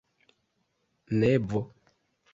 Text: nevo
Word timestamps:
nevo 1.19 1.61